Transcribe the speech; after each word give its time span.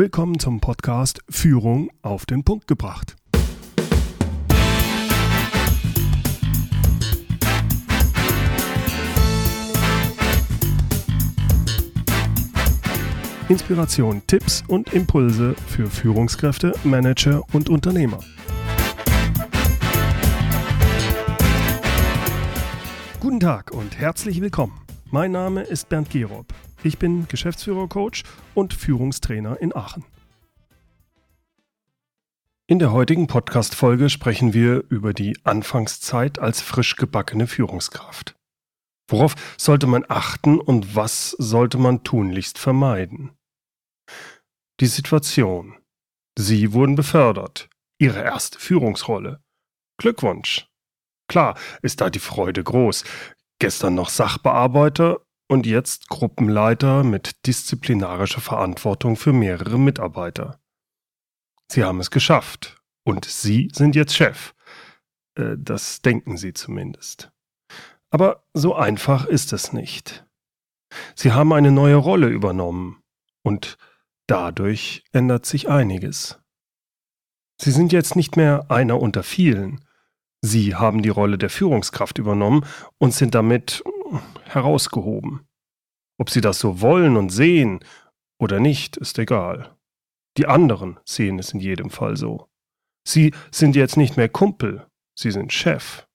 Willkommen 0.00 0.38
zum 0.38 0.60
Podcast 0.60 1.20
Führung 1.28 1.90
auf 2.00 2.24
den 2.24 2.42
Punkt 2.42 2.66
gebracht. 2.66 3.16
Inspiration, 13.50 14.22
Tipps 14.26 14.64
und 14.68 14.90
Impulse 14.94 15.54
für 15.66 15.86
Führungskräfte, 15.90 16.72
Manager 16.82 17.42
und 17.52 17.68
Unternehmer. 17.68 18.20
Guten 23.20 23.40
Tag 23.40 23.70
und 23.72 23.98
herzlich 23.98 24.40
willkommen. 24.40 24.80
Mein 25.10 25.32
Name 25.32 25.60
ist 25.60 25.90
Bernd 25.90 26.08
Gerob. 26.08 26.46
Ich 26.82 26.98
bin 26.98 27.28
Geschäftsführer-Coach 27.28 28.22
und 28.54 28.72
Führungstrainer 28.72 29.60
in 29.60 29.76
Aachen. 29.76 30.02
In 32.66 32.78
der 32.78 32.90
heutigen 32.90 33.26
Podcast-Folge 33.26 34.08
sprechen 34.08 34.54
wir 34.54 34.84
über 34.88 35.12
die 35.12 35.36
Anfangszeit 35.44 36.38
als 36.38 36.62
frisch 36.62 36.96
gebackene 36.96 37.46
Führungskraft. 37.46 38.34
Worauf 39.08 39.34
sollte 39.58 39.86
man 39.86 40.06
achten 40.08 40.58
und 40.58 40.96
was 40.96 41.32
sollte 41.32 41.76
man 41.76 42.02
tunlichst 42.02 42.58
vermeiden? 42.58 43.32
Die 44.78 44.86
Situation. 44.86 45.76
Sie 46.38 46.72
wurden 46.72 46.94
befördert. 46.94 47.68
Ihre 47.98 48.22
erste 48.22 48.58
Führungsrolle. 48.58 49.42
Glückwunsch. 49.98 50.66
Klar 51.28 51.58
ist 51.82 52.00
da 52.00 52.08
die 52.08 52.20
Freude 52.20 52.64
groß. 52.64 53.04
Gestern 53.58 53.96
noch 53.96 54.08
Sachbearbeiter 54.08 55.20
und 55.50 55.66
jetzt 55.66 56.08
Gruppenleiter 56.08 57.02
mit 57.02 57.44
disziplinarischer 57.44 58.40
Verantwortung 58.40 59.16
für 59.16 59.32
mehrere 59.32 59.80
Mitarbeiter. 59.80 60.60
Sie 61.66 61.82
haben 61.82 61.98
es 61.98 62.12
geschafft 62.12 62.80
und 63.02 63.24
Sie 63.24 63.68
sind 63.72 63.96
jetzt 63.96 64.14
Chef. 64.14 64.54
Äh, 65.34 65.56
das 65.58 66.02
denken 66.02 66.36
Sie 66.36 66.52
zumindest. 66.52 67.32
Aber 68.10 68.44
so 68.54 68.76
einfach 68.76 69.26
ist 69.26 69.52
es 69.52 69.72
nicht. 69.72 70.24
Sie 71.16 71.32
haben 71.32 71.52
eine 71.52 71.72
neue 71.72 71.96
Rolle 71.96 72.28
übernommen 72.28 73.02
und 73.42 73.76
dadurch 74.28 75.02
ändert 75.10 75.46
sich 75.46 75.68
einiges. 75.68 76.38
Sie 77.60 77.72
sind 77.72 77.92
jetzt 77.92 78.14
nicht 78.14 78.36
mehr 78.36 78.70
einer 78.70 79.00
unter 79.00 79.24
vielen. 79.24 79.84
Sie 80.42 80.76
haben 80.76 81.02
die 81.02 81.08
Rolle 81.08 81.38
der 81.38 81.50
Führungskraft 81.50 82.18
übernommen 82.18 82.64
und 82.98 83.14
sind 83.14 83.34
damit 83.34 83.82
herausgehoben. 84.44 85.46
Ob 86.20 86.28
sie 86.28 86.42
das 86.42 86.58
so 86.58 86.82
wollen 86.82 87.16
und 87.16 87.30
sehen 87.30 87.80
oder 88.38 88.60
nicht, 88.60 88.98
ist 88.98 89.18
egal. 89.18 89.74
Die 90.36 90.46
anderen 90.46 91.00
sehen 91.06 91.38
es 91.38 91.54
in 91.54 91.60
jedem 91.60 91.88
Fall 91.88 92.18
so. 92.18 92.46
Sie 93.08 93.32
sind 93.50 93.74
jetzt 93.74 93.96
nicht 93.96 94.18
mehr 94.18 94.28
Kumpel, 94.28 94.86
sie 95.14 95.30
sind 95.30 95.50
Chef. 95.50 96.06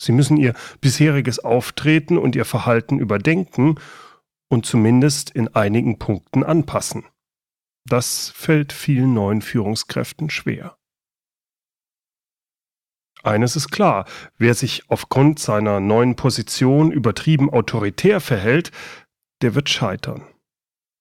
Sie 0.00 0.12
müssen 0.12 0.36
ihr 0.36 0.54
bisheriges 0.80 1.40
Auftreten 1.40 2.18
und 2.18 2.36
ihr 2.36 2.44
Verhalten 2.44 3.00
überdenken 3.00 3.80
und 4.48 4.64
zumindest 4.64 5.30
in 5.30 5.48
einigen 5.48 5.98
Punkten 5.98 6.44
anpassen. 6.44 7.04
Das 7.84 8.30
fällt 8.30 8.72
vielen 8.72 9.12
neuen 9.12 9.42
Führungskräften 9.42 10.30
schwer. 10.30 10.78
Eines 13.24 13.54
ist 13.54 13.70
klar, 13.70 14.04
wer 14.36 14.54
sich 14.54 14.90
aufgrund 14.90 15.38
seiner 15.38 15.78
neuen 15.78 16.16
Position 16.16 16.90
übertrieben 16.90 17.50
autoritär 17.50 18.20
verhält, 18.20 18.72
der 19.42 19.54
wird 19.54 19.68
scheitern. 19.68 20.24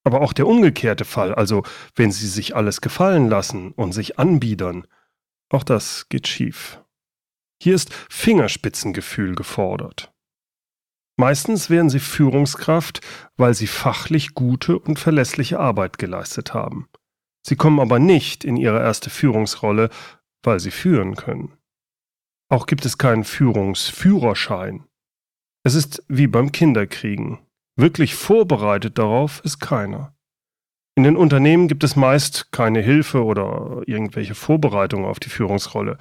Aber 0.04 0.22
auch 0.22 0.34
der 0.34 0.48
umgekehrte 0.48 1.06
Fall, 1.06 1.34
also 1.36 1.64
wenn 1.96 2.12
sie 2.12 2.28
sich 2.28 2.56
alles 2.56 2.82
gefallen 2.82 3.30
lassen 3.30 3.72
und 3.72 3.92
sich 3.92 4.18
anbiedern, 4.18 4.88
auch 5.50 5.64
das 5.64 6.10
geht 6.10 6.28
schief. 6.28 6.82
Hier 7.62 7.76
ist 7.76 7.94
Fingerspitzengefühl 8.10 9.36
gefordert. 9.36 10.12
Meistens 11.18 11.70
werden 11.70 11.90
sie 11.90 12.00
Führungskraft, 12.00 13.02
weil 13.38 13.54
sie 13.54 13.68
fachlich 13.68 14.34
gute 14.34 14.80
und 14.80 14.98
verlässliche 14.98 15.60
Arbeit 15.60 16.00
geleistet 16.00 16.56
haben. 16.56 16.90
Sie 17.46 17.56
kommen 17.56 17.80
aber 17.80 18.00
nicht 18.00 18.44
in 18.44 18.58
ihre 18.58 18.80
erste 18.80 19.10
Führungsrolle, 19.12 19.90
weil 20.42 20.60
sie 20.60 20.72
führen 20.72 21.16
können. 21.16 21.58
Auch 22.50 22.66
gibt 22.66 22.86
es 22.86 22.98
keinen 22.98 23.24
Führungsführerschein. 23.24 24.86
Es 25.64 25.76
ist 25.76 26.04
wie 26.08 26.28
beim 26.28 26.52
Kinderkriegen. 26.52 27.40
Wirklich 27.82 28.14
vorbereitet 28.14 29.00
darauf 29.00 29.42
ist 29.44 29.58
keiner. 29.58 30.16
In 30.96 31.02
den 31.02 31.18
Unternehmen 31.18 31.68
gibt 31.68 31.84
es 31.84 31.96
meist 31.96 32.52
keine 32.52 32.80
Hilfe 32.80 33.24
oder 33.24 33.82
irgendwelche 33.88 34.36
Vorbereitungen 34.36 35.06
auf 35.06 35.20
die 35.20 35.30
Führungsrolle. 35.30 35.98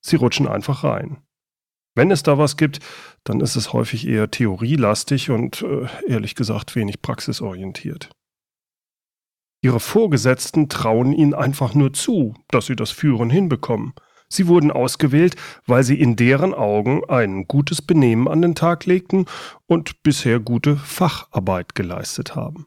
Sie 0.00 0.14
rutschen 0.14 0.46
einfach 0.46 0.84
rein. 0.84 1.16
Wenn 1.96 2.12
es 2.12 2.22
da 2.22 2.38
was 2.38 2.56
gibt, 2.56 2.78
dann 3.24 3.40
ist 3.40 3.56
es 3.56 3.72
häufig 3.72 4.06
eher 4.06 4.30
theorielastig 4.30 5.30
und 5.30 5.62
äh, 5.62 5.88
ehrlich 6.06 6.36
gesagt 6.36 6.76
wenig 6.76 7.02
praxisorientiert. 7.02 8.08
Ihre 9.62 9.80
Vorgesetzten 9.80 10.68
trauen 10.68 11.12
ihnen 11.12 11.34
einfach 11.34 11.74
nur 11.74 11.92
zu, 11.92 12.34
dass 12.52 12.66
sie 12.66 12.76
das 12.76 12.92
Führen 12.92 13.30
hinbekommen. 13.30 13.94
Sie 14.28 14.48
wurden 14.48 14.70
ausgewählt, 14.70 15.36
weil 15.66 15.84
sie 15.84 16.00
in 16.00 16.16
deren 16.16 16.52
Augen 16.52 17.02
ein 17.08 17.46
gutes 17.46 17.82
Benehmen 17.82 18.28
an 18.28 18.42
den 18.42 18.54
Tag 18.54 18.86
legten 18.86 19.26
und 19.66 20.02
bisher 20.02 20.40
gute 20.40 20.76
Facharbeit 20.76 21.74
geleistet 21.74 22.34
haben. 22.34 22.66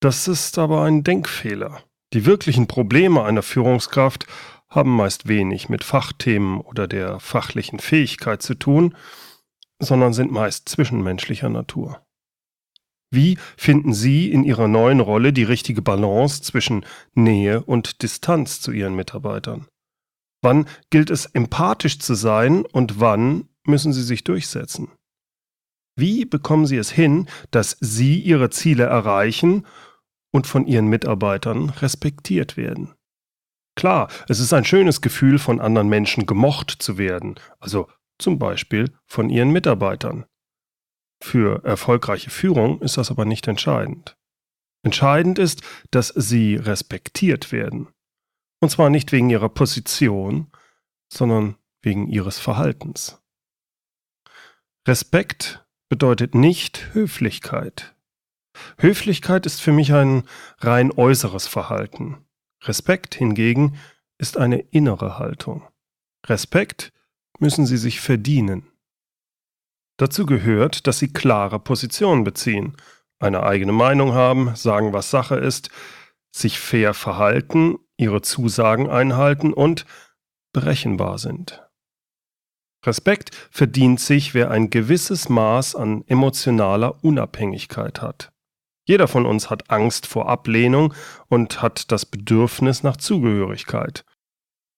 Das 0.00 0.28
ist 0.28 0.58
aber 0.58 0.82
ein 0.82 1.04
Denkfehler. 1.04 1.82
Die 2.12 2.26
wirklichen 2.26 2.66
Probleme 2.66 3.24
einer 3.24 3.42
Führungskraft 3.42 4.26
haben 4.68 4.94
meist 4.94 5.28
wenig 5.28 5.68
mit 5.68 5.84
Fachthemen 5.84 6.60
oder 6.60 6.88
der 6.88 7.20
fachlichen 7.20 7.78
Fähigkeit 7.78 8.42
zu 8.42 8.54
tun, 8.54 8.96
sondern 9.78 10.12
sind 10.12 10.32
meist 10.32 10.68
zwischenmenschlicher 10.68 11.48
Natur. 11.48 12.04
Wie 13.10 13.36
finden 13.58 13.92
Sie 13.92 14.32
in 14.32 14.42
Ihrer 14.42 14.68
neuen 14.68 15.00
Rolle 15.00 15.34
die 15.34 15.42
richtige 15.42 15.82
Balance 15.82 16.42
zwischen 16.42 16.86
Nähe 17.14 17.62
und 17.62 18.02
Distanz 18.02 18.60
zu 18.60 18.72
Ihren 18.72 18.94
Mitarbeitern? 18.94 19.66
Wann 20.42 20.66
gilt 20.90 21.10
es 21.10 21.26
empathisch 21.26 21.98
zu 22.00 22.14
sein 22.14 22.66
und 22.66 23.00
wann 23.00 23.48
müssen 23.64 23.92
Sie 23.92 24.02
sich 24.02 24.24
durchsetzen? 24.24 24.90
Wie 25.96 26.24
bekommen 26.24 26.66
Sie 26.66 26.76
es 26.76 26.90
hin, 26.90 27.28
dass 27.50 27.76
Sie 27.80 28.18
Ihre 28.18 28.50
Ziele 28.50 28.84
erreichen 28.84 29.66
und 30.32 30.46
von 30.46 30.66
Ihren 30.66 30.88
Mitarbeitern 30.88 31.70
respektiert 31.70 32.56
werden? 32.56 32.94
Klar, 33.76 34.10
es 34.28 34.40
ist 34.40 34.52
ein 34.52 34.64
schönes 34.64 35.00
Gefühl, 35.00 35.38
von 35.38 35.60
anderen 35.60 35.88
Menschen 35.88 36.26
gemocht 36.26 36.70
zu 36.70 36.98
werden, 36.98 37.36
also 37.58 37.88
zum 38.18 38.38
Beispiel 38.38 38.92
von 39.06 39.30
Ihren 39.30 39.50
Mitarbeitern. 39.50 40.26
Für 41.22 41.64
erfolgreiche 41.64 42.30
Führung 42.30 42.80
ist 42.82 42.98
das 42.98 43.10
aber 43.10 43.24
nicht 43.24 43.46
entscheidend. 43.46 44.16
Entscheidend 44.84 45.38
ist, 45.38 45.62
dass 45.90 46.08
Sie 46.08 46.56
respektiert 46.56 47.52
werden. 47.52 47.88
Und 48.62 48.68
zwar 48.68 48.90
nicht 48.90 49.10
wegen 49.10 49.28
ihrer 49.28 49.48
Position, 49.48 50.46
sondern 51.12 51.56
wegen 51.80 52.06
ihres 52.06 52.38
Verhaltens. 52.38 53.20
Respekt 54.86 55.66
bedeutet 55.88 56.36
nicht 56.36 56.94
Höflichkeit. 56.94 57.96
Höflichkeit 58.78 59.46
ist 59.46 59.60
für 59.60 59.72
mich 59.72 59.92
ein 59.92 60.22
rein 60.58 60.92
äußeres 60.92 61.48
Verhalten. 61.48 62.24
Respekt 62.62 63.16
hingegen 63.16 63.80
ist 64.16 64.36
eine 64.36 64.60
innere 64.60 65.18
Haltung. 65.18 65.66
Respekt 66.26 66.92
müssen 67.40 67.66
Sie 67.66 67.76
sich 67.76 68.00
verdienen. 68.00 68.70
Dazu 69.96 70.24
gehört, 70.24 70.86
dass 70.86 71.00
Sie 71.00 71.12
klare 71.12 71.58
Positionen 71.58 72.22
beziehen, 72.22 72.76
eine 73.18 73.42
eigene 73.42 73.72
Meinung 73.72 74.12
haben, 74.12 74.54
sagen, 74.54 74.92
was 74.92 75.10
Sache 75.10 75.34
ist, 75.34 75.70
sich 76.30 76.60
fair 76.60 76.94
verhalten 76.94 77.80
ihre 77.96 78.22
Zusagen 78.22 78.88
einhalten 78.88 79.52
und 79.52 79.86
berechenbar 80.52 81.18
sind. 81.18 81.62
Respekt 82.84 83.30
verdient 83.50 84.00
sich, 84.00 84.34
wer 84.34 84.50
ein 84.50 84.70
gewisses 84.70 85.28
Maß 85.28 85.76
an 85.76 86.04
emotionaler 86.08 87.02
Unabhängigkeit 87.04 88.02
hat. 88.02 88.32
Jeder 88.84 89.06
von 89.06 89.26
uns 89.26 89.50
hat 89.50 89.70
Angst 89.70 90.06
vor 90.06 90.28
Ablehnung 90.28 90.92
und 91.28 91.62
hat 91.62 91.92
das 91.92 92.04
Bedürfnis 92.04 92.82
nach 92.82 92.96
Zugehörigkeit. 92.96 94.04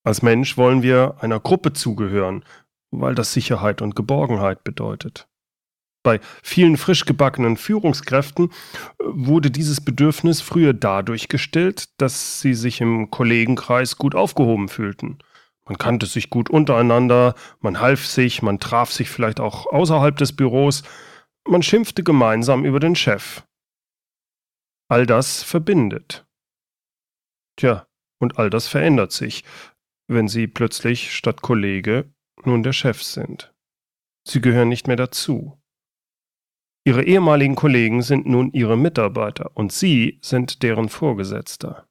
Als 0.05 0.21
Mensch 0.21 0.59
wollen 0.59 0.83
wir 0.83 1.17
einer 1.21 1.41
Gruppe 1.41 1.73
zugehören, 1.73 2.45
weil 2.91 3.15
das 3.15 3.33
Sicherheit 3.33 3.81
und 3.81 3.97
Geborgenheit 3.97 4.63
bedeutet. 4.63 5.27
Bei 6.05 6.21
vielen 6.43 6.77
frisch 6.77 7.07
gebackenen 7.07 7.57
Führungskräften 7.57 8.51
äh, 8.51 9.05
wurde 9.07 9.51
dieses 9.51 9.81
Bedürfnis 9.81 10.41
früher 10.41 10.75
dadurch 10.75 11.29
gestillt, 11.29 11.89
dass 12.01 12.41
sie 12.41 12.55
sich 12.55 12.81
im 12.81 13.11
Kollegenkreis 13.11 13.97
gut 13.97 14.15
aufgehoben 14.15 14.69
fühlten. 14.69 15.19
Man 15.67 15.79
kannte 15.79 16.05
sich 16.05 16.29
gut 16.29 16.51
untereinander, 16.51 17.35
man 17.61 17.81
half 17.81 18.07
sich, 18.07 18.43
man 18.43 18.61
traf 18.61 18.93
sich 18.93 19.09
vielleicht 19.09 19.41
auch 19.41 19.67
außerhalb 19.67 20.15
des 20.15 20.37
Büros, 20.37 20.83
man 21.49 21.63
schimpfte 21.63 22.03
gemeinsam 22.03 22.67
über 22.67 22.81
den 22.81 22.95
Chef. 22.95 23.43
All 24.89 25.07
das 25.07 25.43
verbindet. 25.43 26.27
Tja, 27.57 27.87
und 28.21 28.39
all 28.39 28.51
das 28.51 28.69
verändert 28.69 29.13
sich, 29.13 29.43
wenn 30.07 30.29
Sie 30.29 30.47
plötzlich 30.47 31.15
statt 31.15 31.41
Kollege 31.41 32.13
nun 32.45 32.63
der 32.63 32.75
Chef 32.75 33.03
sind. 33.03 33.55
Sie 34.29 34.43
gehören 34.43 34.69
nicht 34.69 34.87
mehr 34.87 34.97
dazu. 34.97 35.59
Ihre 36.87 37.03
ehemaligen 37.03 37.55
Kollegen 37.55 38.03
sind 38.03 38.27
nun 38.27 38.53
Ihre 38.53 38.77
Mitarbeiter 38.77 39.51
und 39.55 39.73
Sie 39.73 40.19
sind 40.23 40.63
deren 40.63 40.91
Vorgesetzter. 40.91 41.89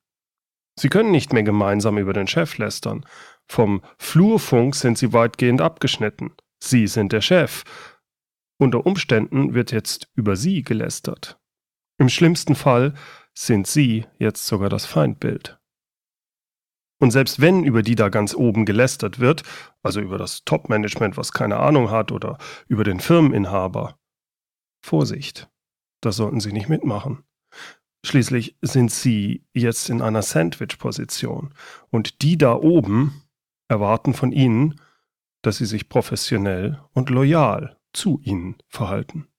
Sie 0.80 0.90
können 0.90 1.12
nicht 1.12 1.34
mehr 1.34 1.44
gemeinsam 1.44 1.98
über 1.98 2.14
den 2.14 2.28
Chef 2.28 2.58
lästern. 2.60 3.06
Vom 3.48 3.82
Flurfunk 3.98 4.76
sind 4.76 4.98
Sie 4.98 5.12
weitgehend 5.12 5.62
abgeschnitten. 5.62 6.32
Sie 6.64 6.88
sind 6.88 7.12
der 7.12 7.22
Chef. 7.22 7.64
Unter 8.60 8.86
Umständen 8.86 9.56
wird 9.56 9.72
jetzt 9.72 10.10
über 10.16 10.36
Sie 10.36 10.62
gelästert. 10.62 11.40
Im 11.98 12.10
schlimmsten 12.10 12.56
Fall 12.56 12.94
sind 13.34 13.66
Sie 13.68 14.06
jetzt 14.20 14.46
sogar 14.46 14.70
das 14.70 14.86
Feindbild. 14.86 15.60
Und 17.00 17.12
selbst 17.12 17.42
wenn 17.42 17.64
über 17.64 17.82
die 17.82 17.96
da 17.96 18.10
ganz 18.10 18.34
oben 18.36 18.66
gelästert 18.66 19.20
wird, 19.20 19.44
also 19.82 20.00
über 20.00 20.18
das 20.18 20.46
Top-Management, 20.46 21.18
was 21.18 21.34
keine 21.34 21.58
Ahnung 21.58 21.90
hat, 21.92 22.12
oder 22.12 22.38
über 22.68 22.84
den 22.84 23.00
Firmeninhaber, 23.00 24.00
Vorsicht, 24.84 25.50
das 26.02 26.18
sollten 26.18 26.42
Sie 26.42 26.52
nicht 26.52 26.68
mitmachen. 26.70 27.24
Schließlich 28.06 28.58
sind 28.62 28.92
Sie 28.92 29.46
jetzt 29.54 29.90
in 29.90 30.02
einer 30.02 30.22
Sandwich-Position 30.22 31.54
und 31.90 32.22
die 32.22 32.38
da 32.38 32.54
oben 32.56 33.24
erwarten 33.70 34.14
von 34.14 34.34
Ihnen, 34.34 34.80
dass 35.42 35.58
Sie 35.58 35.66
sich 35.66 35.88
professionell 35.88 36.84
und 36.92 37.10
loyal 37.10 37.80
zu 37.94 38.20
Ihnen 38.24 38.58
verhalten. 38.68 39.30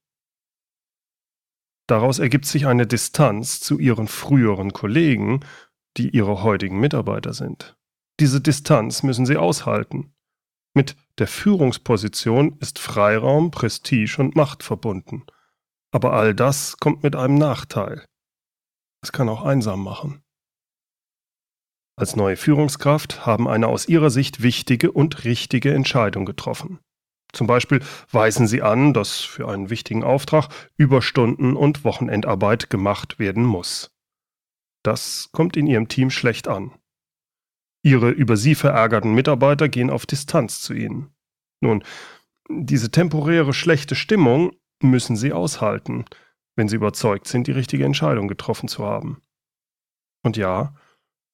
Daraus 1.86 2.18
ergibt 2.18 2.46
sich 2.46 2.66
eine 2.66 2.86
Distanz 2.86 3.60
zu 3.60 3.78
Ihren 3.78 4.08
früheren 4.08 4.72
Kollegen, 4.72 5.40
die 5.98 6.08
Ihre 6.08 6.42
heutigen 6.42 6.80
Mitarbeiter 6.80 7.34
sind. 7.34 7.76
Diese 8.18 8.40
Distanz 8.40 9.02
müssen 9.02 9.26
Sie 9.26 9.36
aushalten. 9.36 10.14
Mit 10.72 10.96
der 11.18 11.28
Führungsposition 11.28 12.56
ist 12.60 12.78
Freiraum, 12.78 13.50
Prestige 13.50 14.16
und 14.18 14.34
Macht 14.34 14.62
verbunden. 14.62 15.24
Aber 15.94 16.14
all 16.14 16.34
das 16.34 16.76
kommt 16.78 17.04
mit 17.04 17.14
einem 17.14 17.36
Nachteil. 17.36 18.04
Es 19.00 19.12
kann 19.12 19.28
auch 19.28 19.44
einsam 19.44 19.84
machen. 19.84 20.24
Als 21.96 22.16
neue 22.16 22.36
Führungskraft 22.36 23.24
haben 23.24 23.46
eine 23.46 23.68
aus 23.68 23.86
Ihrer 23.86 24.10
Sicht 24.10 24.42
wichtige 24.42 24.90
und 24.90 25.22
richtige 25.24 25.72
Entscheidung 25.72 26.24
getroffen. 26.24 26.80
Zum 27.32 27.46
Beispiel 27.46 27.80
weisen 28.10 28.48
Sie 28.48 28.60
an, 28.60 28.92
dass 28.92 29.20
für 29.20 29.48
einen 29.48 29.70
wichtigen 29.70 30.02
Auftrag 30.02 30.48
Überstunden 30.76 31.54
und 31.54 31.84
Wochenendarbeit 31.84 32.70
gemacht 32.70 33.20
werden 33.20 33.44
muss. 33.44 33.92
Das 34.82 35.28
kommt 35.30 35.56
in 35.56 35.68
Ihrem 35.68 35.86
Team 35.86 36.10
schlecht 36.10 36.48
an. 36.48 36.72
Ihre 37.84 38.10
über 38.10 38.36
Sie 38.36 38.56
verärgerten 38.56 39.14
Mitarbeiter 39.14 39.68
gehen 39.68 39.90
auf 39.90 40.06
Distanz 40.06 40.60
zu 40.60 40.74
Ihnen. 40.74 41.14
Nun, 41.60 41.84
diese 42.48 42.90
temporäre 42.90 43.52
schlechte 43.52 43.94
Stimmung 43.94 44.56
müssen 44.90 45.16
Sie 45.16 45.32
aushalten, 45.32 46.04
wenn 46.56 46.68
sie 46.68 46.76
überzeugt 46.76 47.26
sind, 47.26 47.46
die 47.46 47.52
richtige 47.52 47.84
Entscheidung 47.84 48.28
getroffen 48.28 48.68
zu 48.68 48.84
haben. 48.84 49.22
Und 50.22 50.36
ja, 50.36 50.74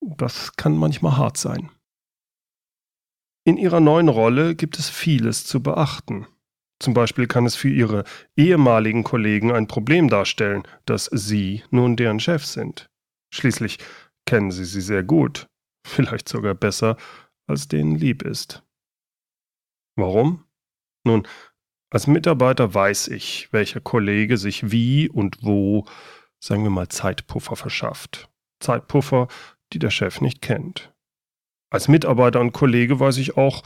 das 0.00 0.56
kann 0.56 0.76
manchmal 0.76 1.16
hart 1.16 1.36
sein. 1.36 1.70
In 3.44 3.56
ihrer 3.56 3.80
neuen 3.80 4.08
Rolle 4.08 4.54
gibt 4.54 4.78
es 4.78 4.88
vieles 4.88 5.44
zu 5.44 5.62
beachten. 5.62 6.26
Zum 6.78 6.94
Beispiel 6.94 7.26
kann 7.26 7.46
es 7.46 7.56
für 7.56 7.68
ihre 7.68 8.04
ehemaligen 8.36 9.04
Kollegen 9.04 9.52
ein 9.52 9.66
Problem 9.66 10.08
darstellen, 10.08 10.62
dass 10.86 11.06
sie 11.12 11.62
nun 11.70 11.96
deren 11.96 12.20
Chef 12.20 12.44
sind. 12.44 12.90
Schließlich 13.32 13.78
kennen 14.26 14.50
sie 14.50 14.64
sie 14.64 14.80
sehr 14.80 15.02
gut, 15.02 15.48
vielleicht 15.86 16.28
sogar 16.28 16.54
besser, 16.54 16.96
als 17.46 17.68
denen 17.68 17.96
lieb 17.96 18.22
ist. 18.22 18.62
Warum? 19.96 20.44
Nun, 21.04 21.26
als 21.90 22.06
Mitarbeiter 22.06 22.72
weiß 22.72 23.08
ich, 23.08 23.48
welcher 23.52 23.80
Kollege 23.80 24.36
sich 24.36 24.70
wie 24.70 25.08
und 25.08 25.38
wo, 25.42 25.86
sagen 26.38 26.62
wir 26.62 26.70
mal, 26.70 26.88
Zeitpuffer 26.88 27.56
verschafft. 27.56 28.28
Zeitpuffer, 28.60 29.28
die 29.72 29.78
der 29.78 29.90
Chef 29.90 30.20
nicht 30.20 30.40
kennt. 30.40 30.92
Als 31.70 31.88
Mitarbeiter 31.88 32.40
und 32.40 32.52
Kollege 32.52 32.98
weiß 33.00 33.18
ich 33.18 33.36
auch, 33.36 33.62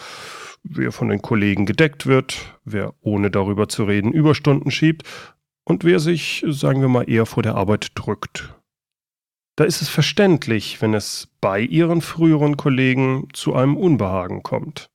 wer 0.63 0.93
von 0.93 1.09
den 1.09 1.23
Kollegen 1.23 1.67
gedeckt 1.67 2.07
wird, 2.07 2.59
wer 2.65 2.95
ohne 3.01 3.31
darüber 3.31 3.69
zu 3.69 3.85
reden 3.85 4.13
Überstunden 4.13 4.71
schiebt 4.71 5.03
und 5.65 5.85
wer 5.85 6.01
sich, 6.01 6.45
sagen 6.49 6.81
wir 6.81 6.89
mal, 6.89 7.09
eher 7.09 7.27
vor 7.27 7.43
der 7.43 7.55
Arbeit 7.55 7.93
drückt. 7.95 8.55
Da 9.57 9.65
ist 9.65 9.83
es 9.83 9.89
verständlich, 9.89 10.83
wenn 10.83 10.95
es 10.95 11.29
bei 11.41 11.61
ihren 11.61 12.01
früheren 12.01 12.57
Kollegen 12.57 13.29
zu 13.33 13.55
einem 13.55 13.77
Unbehagen 13.77 14.43
kommt. 14.43 14.91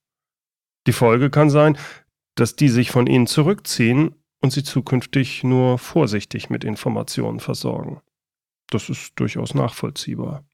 Die 0.85 0.93
Folge 0.93 1.29
kann 1.29 1.49
sein, 1.49 1.77
dass 2.39 2.55
die 2.55 2.69
sich 2.69 2.91
von 2.91 3.07
ihnen 3.07 3.27
zurückziehen 3.27 4.15
und 4.41 4.51
sie 4.51 4.63
zukünftig 4.63 5.43
nur 5.43 5.77
vorsichtig 5.77 6.49
mit 6.49 6.63
Informationen 6.63 7.39
versorgen. 7.39 8.01
Das 8.69 8.89
ist 8.89 9.13
durchaus 9.15 9.53
nachvollziehbar. 9.53 10.45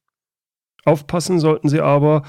Aufpassen 0.84 1.40
sollten 1.40 1.70
sie 1.70 1.82
aber, 1.82 2.24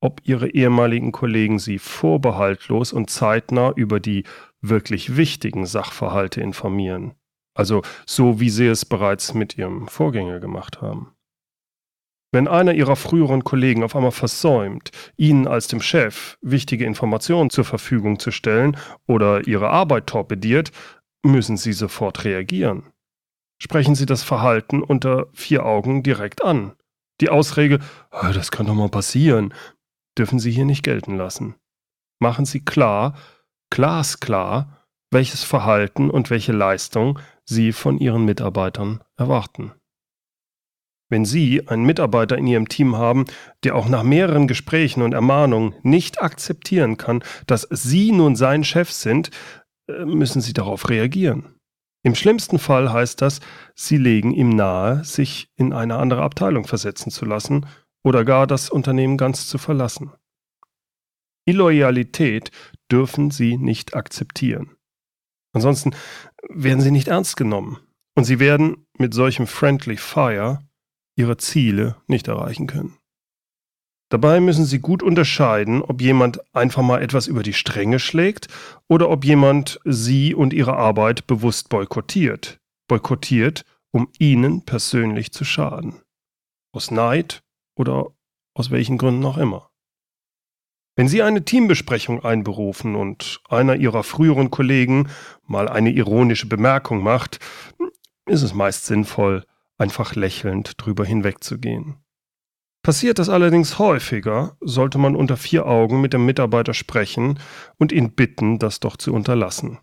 ob 0.00 0.20
ihre 0.24 0.50
ehemaligen 0.50 1.12
Kollegen 1.12 1.58
sie 1.58 1.78
vorbehaltlos 1.78 2.92
und 2.92 3.10
zeitnah 3.10 3.72
über 3.74 4.00
die 4.00 4.24
wirklich 4.60 5.16
wichtigen 5.16 5.66
Sachverhalte 5.66 6.40
informieren. 6.40 7.14
Also 7.54 7.82
so, 8.06 8.40
wie 8.40 8.50
sie 8.50 8.66
es 8.66 8.84
bereits 8.84 9.34
mit 9.34 9.56
ihrem 9.56 9.88
Vorgänger 9.88 10.40
gemacht 10.40 10.80
haben. 10.80 11.14
Wenn 12.32 12.46
einer 12.46 12.74
Ihrer 12.74 12.94
früheren 12.94 13.42
Kollegen 13.42 13.82
auf 13.82 13.96
einmal 13.96 14.12
versäumt, 14.12 14.90
Ihnen 15.16 15.48
als 15.48 15.66
dem 15.66 15.80
Chef 15.80 16.38
wichtige 16.40 16.84
Informationen 16.84 17.50
zur 17.50 17.64
Verfügung 17.64 18.20
zu 18.20 18.30
stellen 18.30 18.76
oder 19.06 19.46
Ihre 19.48 19.70
Arbeit 19.70 20.06
torpediert, 20.06 20.70
müssen 21.24 21.56
Sie 21.56 21.72
sofort 21.72 22.24
reagieren. 22.24 22.92
Sprechen 23.60 23.94
Sie 23.94 24.06
das 24.06 24.22
Verhalten 24.22 24.82
unter 24.82 25.26
vier 25.32 25.66
Augen 25.66 26.02
direkt 26.02 26.42
an. 26.42 26.72
Die 27.20 27.28
Ausrede, 27.28 27.80
das 28.10 28.50
kann 28.50 28.66
doch 28.66 28.74
mal 28.74 28.88
passieren, 28.88 29.52
dürfen 30.16 30.38
Sie 30.38 30.52
hier 30.52 30.64
nicht 30.64 30.84
gelten 30.84 31.16
lassen. 31.16 31.56
Machen 32.20 32.44
Sie 32.44 32.64
klar, 32.64 33.14
glasklar, 33.70 34.86
welches 35.10 35.42
Verhalten 35.42 36.10
und 36.10 36.30
welche 36.30 36.52
Leistung 36.52 37.18
Sie 37.44 37.72
von 37.72 37.98
Ihren 37.98 38.24
Mitarbeitern 38.24 39.02
erwarten. 39.16 39.72
Wenn 41.10 41.24
Sie 41.24 41.68
einen 41.68 41.84
Mitarbeiter 41.84 42.38
in 42.38 42.46
Ihrem 42.46 42.68
Team 42.68 42.96
haben, 42.96 43.26
der 43.64 43.74
auch 43.74 43.88
nach 43.88 44.04
mehreren 44.04 44.46
Gesprächen 44.46 45.02
und 45.02 45.12
Ermahnungen 45.12 45.74
nicht 45.82 46.22
akzeptieren 46.22 46.96
kann, 46.96 47.22
dass 47.46 47.66
Sie 47.70 48.12
nun 48.12 48.36
sein 48.36 48.64
Chef 48.64 48.90
sind, 48.90 49.30
äh, 49.88 50.04
müssen 50.04 50.40
Sie 50.40 50.52
darauf 50.52 50.88
reagieren. 50.88 51.56
Im 52.02 52.14
schlimmsten 52.14 52.58
Fall 52.58 52.92
heißt 52.92 53.20
das, 53.20 53.40
Sie 53.74 53.98
legen 53.98 54.32
ihm 54.32 54.50
nahe, 54.50 55.04
sich 55.04 55.50
in 55.56 55.72
eine 55.72 55.96
andere 55.96 56.22
Abteilung 56.22 56.64
versetzen 56.66 57.10
zu 57.10 57.26
lassen 57.26 57.66
oder 58.02 58.24
gar 58.24 58.46
das 58.46 58.70
Unternehmen 58.70 59.18
ganz 59.18 59.48
zu 59.48 59.58
verlassen. 59.58 60.12
Illoyalität 61.44 62.52
dürfen 62.90 63.30
Sie 63.30 63.58
nicht 63.58 63.94
akzeptieren. 63.94 64.76
Ansonsten 65.52 65.90
werden 66.48 66.80
Sie 66.80 66.92
nicht 66.92 67.08
ernst 67.08 67.36
genommen 67.36 67.78
und 68.14 68.24
Sie 68.24 68.38
werden 68.38 68.86
mit 68.96 69.12
solchem 69.12 69.46
Friendly 69.46 69.96
Fire 69.96 70.60
ihre 71.16 71.36
Ziele 71.36 71.96
nicht 72.06 72.28
erreichen 72.28 72.66
können. 72.66 72.96
Dabei 74.10 74.40
müssen 74.40 74.64
Sie 74.64 74.80
gut 74.80 75.04
unterscheiden, 75.04 75.82
ob 75.82 76.02
jemand 76.02 76.40
einfach 76.52 76.82
mal 76.82 77.00
etwas 77.00 77.28
über 77.28 77.44
die 77.44 77.52
Stränge 77.52 78.00
schlägt 78.00 78.48
oder 78.88 79.08
ob 79.08 79.24
jemand 79.24 79.78
Sie 79.84 80.34
und 80.34 80.52
Ihre 80.52 80.76
Arbeit 80.76 81.28
bewusst 81.28 81.68
boykottiert. 81.68 82.58
Boykottiert, 82.88 83.64
um 83.92 84.08
Ihnen 84.18 84.64
persönlich 84.64 85.32
zu 85.32 85.44
schaden. 85.44 86.02
Aus 86.72 86.90
Neid 86.90 87.44
oder 87.76 88.08
aus 88.54 88.72
welchen 88.72 88.98
Gründen 88.98 89.24
auch 89.24 89.38
immer. 89.38 89.70
Wenn 90.96 91.06
Sie 91.06 91.22
eine 91.22 91.44
Teambesprechung 91.44 92.24
einberufen 92.24 92.96
und 92.96 93.40
einer 93.48 93.76
Ihrer 93.76 94.02
früheren 94.02 94.50
Kollegen 94.50 95.08
mal 95.46 95.68
eine 95.68 95.90
ironische 95.90 96.48
Bemerkung 96.48 97.02
macht, 97.02 97.38
ist 98.26 98.42
es 98.42 98.54
meist 98.54 98.86
sinnvoll, 98.86 99.46
einfach 99.80 100.14
lächelnd 100.14 100.74
drüber 100.76 101.04
hinwegzugehen. 101.04 101.96
Passiert 102.82 103.18
das 103.18 103.28
allerdings 103.28 103.78
häufiger, 103.78 104.56
sollte 104.60 104.98
man 104.98 105.14
unter 105.14 105.36
vier 105.36 105.66
Augen 105.66 106.00
mit 106.00 106.12
dem 106.12 106.24
Mitarbeiter 106.24 106.72
sprechen 106.72 107.38
und 107.78 107.92
ihn 107.92 108.14
bitten, 108.14 108.58
das 108.58 108.80
doch 108.80 108.96
zu 108.96 109.12
unterlassen. 109.12 109.78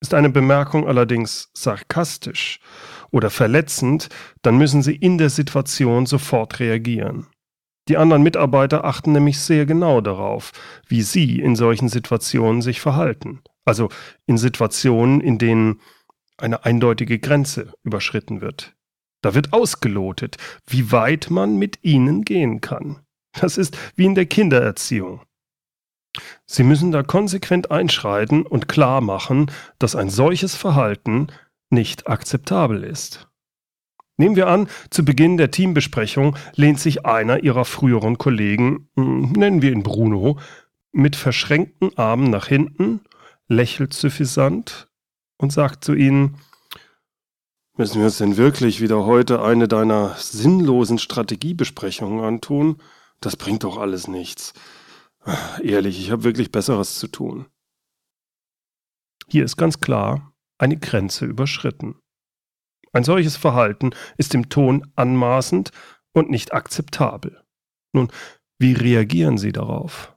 Ist 0.00 0.14
eine 0.14 0.30
Bemerkung 0.30 0.88
allerdings 0.88 1.50
sarkastisch 1.54 2.58
oder 3.10 3.30
verletzend, 3.30 4.08
dann 4.42 4.56
müssen 4.56 4.82
Sie 4.82 4.96
in 4.96 5.18
der 5.18 5.30
Situation 5.30 6.06
sofort 6.06 6.58
reagieren. 6.58 7.26
Die 7.88 7.96
anderen 7.96 8.22
Mitarbeiter 8.22 8.84
achten 8.84 9.12
nämlich 9.12 9.38
sehr 9.38 9.66
genau 9.66 10.00
darauf, 10.00 10.52
wie 10.86 11.02
Sie 11.02 11.40
in 11.40 11.54
solchen 11.54 11.88
Situationen 11.88 12.62
sich 12.62 12.80
verhalten. 12.80 13.40
Also 13.64 13.88
in 14.26 14.38
Situationen, 14.38 15.20
in 15.20 15.38
denen 15.38 15.80
eine 16.38 16.64
eindeutige 16.64 17.18
Grenze 17.18 17.72
überschritten 17.82 18.40
wird. 18.40 18.74
Da 19.22 19.34
wird 19.34 19.52
ausgelotet, 19.52 20.36
wie 20.66 20.92
weit 20.92 21.28
man 21.30 21.56
mit 21.56 21.78
ihnen 21.82 22.24
gehen 22.24 22.60
kann. 22.60 23.00
Das 23.38 23.58
ist 23.58 23.76
wie 23.96 24.06
in 24.06 24.14
der 24.14 24.26
Kindererziehung. 24.26 25.22
Sie 26.46 26.64
müssen 26.64 26.90
da 26.90 27.02
konsequent 27.02 27.70
einschreiten 27.70 28.42
und 28.42 28.68
klar 28.68 29.00
machen, 29.00 29.50
dass 29.78 29.94
ein 29.94 30.10
solches 30.10 30.56
Verhalten 30.56 31.28
nicht 31.70 32.08
akzeptabel 32.08 32.82
ist. 32.82 33.28
Nehmen 34.16 34.36
wir 34.36 34.48
an, 34.48 34.68
zu 34.90 35.04
Beginn 35.04 35.36
der 35.36 35.50
Teambesprechung 35.50 36.36
lehnt 36.54 36.78
sich 36.80 37.06
einer 37.06 37.42
ihrer 37.42 37.64
früheren 37.64 38.18
Kollegen, 38.18 38.90
hm, 38.96 39.32
nennen 39.32 39.62
wir 39.62 39.72
ihn 39.72 39.82
Bruno, 39.82 40.38
mit 40.92 41.16
verschränkten 41.16 41.96
Armen 41.96 42.28
nach 42.28 42.46
hinten, 42.46 43.00
lächelt 43.48 43.94
suffisant 43.94 44.88
und 45.38 45.52
sagt 45.52 45.84
zu 45.84 45.94
ihnen, 45.94 46.36
Müssen 47.80 48.00
wir 48.00 48.04
uns 48.04 48.18
denn 48.18 48.36
wirklich 48.36 48.82
wieder 48.82 49.06
heute 49.06 49.40
eine 49.40 49.66
deiner 49.66 50.14
sinnlosen 50.16 50.98
Strategiebesprechungen 50.98 52.22
antun? 52.22 52.76
Das 53.22 53.38
bringt 53.38 53.64
doch 53.64 53.78
alles 53.78 54.06
nichts. 54.06 54.52
Ehrlich, 55.62 55.98
ich 55.98 56.10
habe 56.10 56.24
wirklich 56.24 56.52
Besseres 56.52 56.98
zu 56.98 57.08
tun. 57.08 57.46
Hier 59.28 59.46
ist 59.46 59.56
ganz 59.56 59.80
klar 59.80 60.34
eine 60.58 60.76
Grenze 60.76 61.24
überschritten. 61.24 61.96
Ein 62.92 63.04
solches 63.04 63.38
Verhalten 63.38 63.92
ist 64.18 64.34
im 64.34 64.50
Ton 64.50 64.92
anmaßend 64.94 65.70
und 66.12 66.28
nicht 66.28 66.52
akzeptabel. 66.52 67.42
Nun, 67.94 68.12
wie 68.58 68.74
reagieren 68.74 69.38
Sie 69.38 69.52
darauf? 69.52 70.14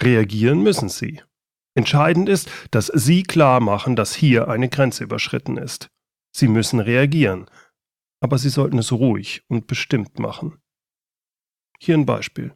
Reagieren 0.00 0.62
müssen 0.62 0.88
Sie. 0.88 1.20
Entscheidend 1.74 2.30
ist, 2.30 2.48
dass 2.70 2.86
Sie 2.86 3.24
klar 3.24 3.60
machen, 3.60 3.94
dass 3.94 4.14
hier 4.14 4.48
eine 4.48 4.70
Grenze 4.70 5.04
überschritten 5.04 5.58
ist. 5.58 5.90
Sie 6.36 6.48
müssen 6.48 6.80
reagieren, 6.80 7.48
aber 8.20 8.36
Sie 8.36 8.50
sollten 8.50 8.76
es 8.76 8.92
ruhig 8.92 9.42
und 9.48 9.66
bestimmt 9.66 10.18
machen. 10.18 10.60
Hier 11.80 11.94
ein 11.94 12.04
Beispiel. 12.04 12.54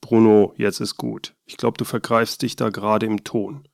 Bruno, 0.00 0.54
jetzt 0.56 0.78
ist 0.78 0.96
gut. 0.96 1.34
Ich 1.44 1.56
glaube, 1.56 1.76
du 1.76 1.84
vergreifst 1.84 2.42
dich 2.42 2.54
da 2.54 2.68
gerade 2.68 3.06
im 3.06 3.24
Ton. 3.24 3.66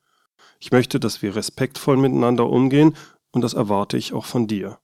Ich 0.59 0.73
möchte, 0.73 0.99
dass 0.99 1.21
wir 1.21 1.37
respektvoll 1.37 1.99
miteinander 1.99 2.49
umgehen 2.49 2.97
und 3.31 3.43
das 3.43 3.53
erwarte 3.53 3.99
ich 3.99 4.15
auch 4.15 4.25
von 4.25 4.47
dir. 4.47 4.81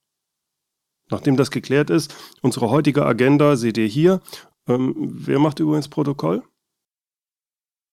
Nachdem 1.09 1.39
das 1.39 1.51
geklärt 1.51 1.89
ist, 1.89 2.15
unsere 2.43 2.69
heutige 2.69 3.07
Agenda 3.07 3.57
seht 3.57 3.79
ihr 3.79 3.87
hier. 3.87 4.21
Ähm, 4.69 4.95
wer 4.97 5.39
macht 5.39 5.61
übrigens 5.61 5.89
Protokoll? 5.89 6.43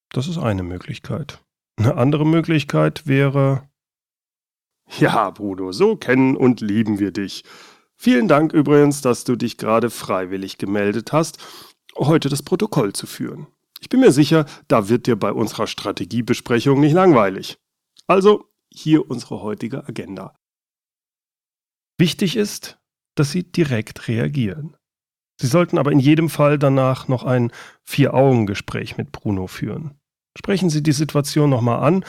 Das 0.10 0.28
ist 0.28 0.40
eine 0.40 0.64
Möglichkeit. 0.64 1.42
Eine 1.78 1.96
andere 1.96 2.26
Möglichkeit 2.26 3.08
wäre, 3.08 3.69
ja, 4.98 5.30
Bruno, 5.30 5.72
so 5.72 5.96
kennen 5.96 6.36
und 6.36 6.62
lieben 6.62 7.00
wir 7.00 7.12
dich. 7.12 7.44
Vielen 7.96 8.28
Dank 8.28 8.54
übrigens, 8.54 9.02
dass 9.02 9.24
du 9.24 9.36
dich 9.36 9.58
gerade 9.58 9.90
freiwillig 9.90 10.58
gemeldet 10.58 11.12
hast, 11.12 11.38
heute 11.98 12.30
das 12.30 12.44
Protokoll 12.44 12.94
zu 12.94 13.06
führen. 13.06 13.48
Ich 13.82 13.90
bin 13.90 14.00
mir 14.00 14.12
sicher, 14.12 14.46
da 14.68 14.90
wird 14.90 15.08
dir 15.08 15.16
bei 15.16 15.32
unserer 15.32 15.68
Strategiebesprechung 15.68 16.80
nicht 16.80 16.94
langweilig. 16.94 17.60
Also, 18.08 18.46
hier 18.72 19.10
unsere 19.10 19.42
heutige 19.42 19.88
Agenda. 19.88 20.36
Wichtig 21.98 22.36
ist, 22.36 22.80
dass 23.16 23.32
Sie 23.32 23.44
direkt 23.44 24.08
reagieren. 24.08 24.78
Sie 25.42 25.48
sollten 25.48 25.78
aber 25.78 25.92
in 25.92 26.00
jedem 26.00 26.30
Fall 26.30 26.58
danach 26.58 27.08
noch 27.08 27.24
ein 27.24 27.52
Vier-Augen-Gespräch 27.84 28.98
mit 28.98 29.12
Bruno 29.12 29.48
führen. 29.48 30.00
Sprechen 30.38 30.70
Sie 30.70 30.84
die 30.84 30.92
Situation 30.92 31.50
nochmal 31.50 31.84
an 31.84 32.06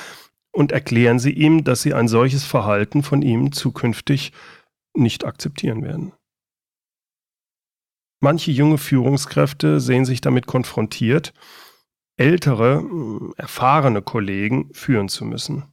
und 0.52 0.72
erklären 0.72 1.18
Sie 1.18 1.32
ihm, 1.32 1.64
dass 1.64 1.82
Sie 1.82 1.94
ein 1.94 2.08
solches 2.08 2.44
Verhalten 2.44 3.02
von 3.02 3.22
ihm 3.22 3.52
zukünftig 3.52 4.32
nicht 4.94 5.24
akzeptieren 5.24 5.82
werden. 5.82 6.12
Manche 8.20 8.50
junge 8.50 8.76
Führungskräfte 8.76 9.80
sehen 9.80 10.04
sich 10.04 10.20
damit 10.20 10.46
konfrontiert, 10.46 11.32
ältere, 12.16 12.84
erfahrene 13.36 14.02
Kollegen 14.02 14.72
führen 14.74 15.08
zu 15.08 15.24
müssen. 15.24 15.72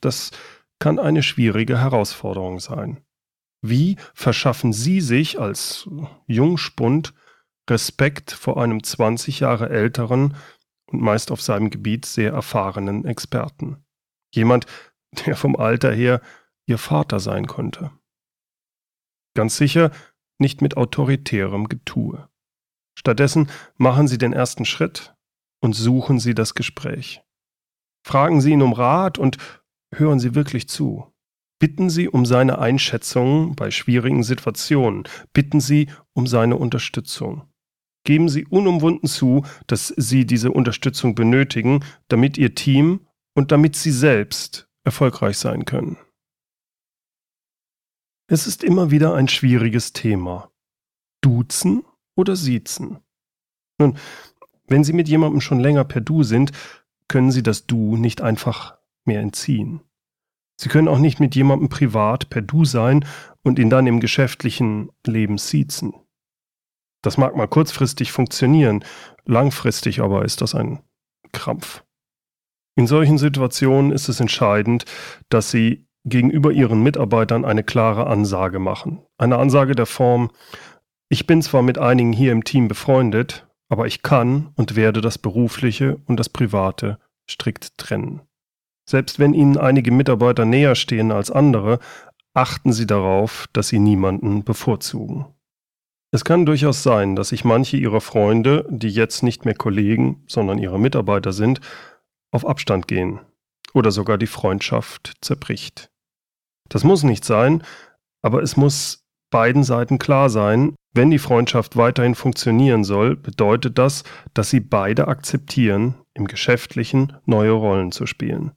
Das 0.00 0.32
kann 0.80 0.98
eine 0.98 1.22
schwierige 1.22 1.78
Herausforderung 1.78 2.58
sein. 2.58 3.04
Wie 3.62 3.96
verschaffen 4.14 4.72
Sie 4.72 5.00
sich 5.00 5.38
als 5.38 5.88
Jungspund 6.26 7.14
Respekt 7.70 8.32
vor 8.32 8.60
einem 8.60 8.82
20 8.82 9.40
Jahre 9.40 9.70
älteren 9.70 10.36
und 10.86 11.00
meist 11.00 11.30
auf 11.30 11.40
seinem 11.40 11.70
Gebiet 11.70 12.04
sehr 12.04 12.32
erfahrenen 12.32 13.04
Experten? 13.04 13.85
Jemand, 14.36 14.66
der 15.26 15.34
vom 15.34 15.56
Alter 15.56 15.92
her 15.92 16.20
ihr 16.66 16.78
Vater 16.78 17.20
sein 17.20 17.46
konnte. 17.46 17.90
Ganz 19.34 19.56
sicher 19.56 19.90
nicht 20.38 20.62
mit 20.62 20.76
autoritärem 20.76 21.68
Getue. 21.68 22.28
Stattdessen 22.98 23.50
machen 23.76 24.08
Sie 24.08 24.18
den 24.18 24.32
ersten 24.32 24.64
Schritt 24.64 25.14
und 25.60 25.74
suchen 25.74 26.18
Sie 26.18 26.34
das 26.34 26.54
Gespräch. 26.54 27.22
Fragen 28.06 28.40
Sie 28.40 28.52
ihn 28.52 28.62
um 28.62 28.72
Rat 28.72 29.18
und 29.18 29.38
hören 29.94 30.20
Sie 30.20 30.34
wirklich 30.34 30.68
zu. 30.68 31.12
Bitten 31.58 31.88
Sie 31.88 32.08
um 32.08 32.26
seine 32.26 32.58
Einschätzung 32.58 33.56
bei 33.56 33.70
schwierigen 33.70 34.22
Situationen. 34.22 35.04
Bitten 35.32 35.60
Sie 35.60 35.88
um 36.12 36.26
seine 36.26 36.56
Unterstützung. 36.56 37.48
Geben 38.04 38.28
Sie 38.28 38.46
unumwunden 38.46 39.08
zu, 39.08 39.44
dass 39.66 39.88
Sie 39.88 40.26
diese 40.26 40.52
Unterstützung 40.52 41.14
benötigen, 41.14 41.84
damit 42.08 42.38
Ihr 42.38 42.54
Team 42.54 43.05
und 43.36 43.52
damit 43.52 43.76
sie 43.76 43.92
selbst 43.92 44.68
erfolgreich 44.82 45.38
sein 45.38 45.66
können. 45.66 45.98
Es 48.28 48.46
ist 48.46 48.64
immer 48.64 48.90
wieder 48.90 49.14
ein 49.14 49.28
schwieriges 49.28 49.92
Thema. 49.92 50.50
Duzen 51.20 51.84
oder 52.16 52.34
siezen? 52.34 52.98
Nun, 53.78 53.98
wenn 54.66 54.82
Sie 54.82 54.92
mit 54.92 55.08
jemandem 55.08 55.40
schon 55.40 55.60
länger 55.60 55.84
per 55.84 56.00
Du 56.00 56.24
sind, 56.24 56.50
können 57.08 57.30
Sie 57.30 57.42
das 57.42 57.66
Du 57.66 57.96
nicht 57.96 58.20
einfach 58.20 58.78
mehr 59.04 59.20
entziehen. 59.20 59.80
Sie 60.58 60.68
können 60.68 60.88
auch 60.88 60.98
nicht 60.98 61.20
mit 61.20 61.36
jemandem 61.36 61.68
privat 61.68 62.30
per 62.30 62.42
Du 62.42 62.64
sein 62.64 63.04
und 63.42 63.58
ihn 63.58 63.70
dann 63.70 63.86
im 63.86 64.00
geschäftlichen 64.00 64.90
Leben 65.06 65.38
siezen. 65.38 65.94
Das 67.02 67.18
mag 67.18 67.36
mal 67.36 67.46
kurzfristig 67.46 68.10
funktionieren, 68.10 68.84
langfristig 69.24 70.00
aber 70.00 70.24
ist 70.24 70.40
das 70.40 70.54
ein 70.54 70.82
Krampf. 71.32 71.85
In 72.76 72.86
solchen 72.86 73.16
Situationen 73.16 73.90
ist 73.90 74.08
es 74.08 74.20
entscheidend, 74.20 74.84
dass 75.30 75.50
Sie 75.50 75.86
gegenüber 76.04 76.52
Ihren 76.52 76.82
Mitarbeitern 76.82 77.44
eine 77.44 77.64
klare 77.64 78.06
Ansage 78.06 78.58
machen. 78.58 79.00
Eine 79.16 79.38
Ansage 79.38 79.74
der 79.74 79.86
Form, 79.86 80.30
ich 81.08 81.26
bin 81.26 81.40
zwar 81.40 81.62
mit 81.62 81.78
einigen 81.78 82.12
hier 82.12 82.32
im 82.32 82.44
Team 82.44 82.68
befreundet, 82.68 83.46
aber 83.68 83.86
ich 83.86 84.02
kann 84.02 84.50
und 84.56 84.76
werde 84.76 85.00
das 85.00 85.18
Berufliche 85.18 86.00
und 86.06 86.20
das 86.20 86.28
Private 86.28 86.98
strikt 87.28 87.78
trennen. 87.78 88.20
Selbst 88.88 89.18
wenn 89.18 89.34
Ihnen 89.34 89.56
einige 89.56 89.90
Mitarbeiter 89.90 90.44
näher 90.44 90.74
stehen 90.74 91.10
als 91.10 91.30
andere, 91.30 91.80
achten 92.34 92.72
Sie 92.72 92.86
darauf, 92.86 93.46
dass 93.52 93.68
Sie 93.68 93.78
niemanden 93.78 94.44
bevorzugen. 94.44 95.26
Es 96.12 96.24
kann 96.24 96.46
durchaus 96.46 96.82
sein, 96.82 97.16
dass 97.16 97.30
sich 97.30 97.44
manche 97.44 97.78
Ihrer 97.78 98.00
Freunde, 98.00 98.64
die 98.68 98.90
jetzt 98.90 99.22
nicht 99.22 99.44
mehr 99.44 99.54
Kollegen, 99.54 100.22
sondern 100.28 100.58
Ihre 100.58 100.78
Mitarbeiter 100.78 101.32
sind, 101.32 101.60
auf 102.30 102.46
Abstand 102.46 102.88
gehen 102.88 103.20
oder 103.74 103.90
sogar 103.90 104.18
die 104.18 104.26
Freundschaft 104.26 105.14
zerbricht. 105.20 105.90
Das 106.68 106.84
muss 106.84 107.02
nicht 107.02 107.24
sein, 107.24 107.62
aber 108.22 108.42
es 108.42 108.56
muss 108.56 109.04
beiden 109.30 109.64
Seiten 109.64 109.98
klar 109.98 110.30
sein, 110.30 110.74
wenn 110.92 111.10
die 111.10 111.18
Freundschaft 111.18 111.76
weiterhin 111.76 112.14
funktionieren 112.14 112.82
soll, 112.82 113.16
bedeutet 113.16 113.76
das, 113.78 114.02
dass 114.32 114.50
sie 114.50 114.60
beide 114.60 115.08
akzeptieren, 115.08 115.94
im 116.14 116.26
Geschäftlichen 116.26 117.12
neue 117.26 117.50
Rollen 117.50 117.92
zu 117.92 118.06
spielen. 118.06 118.52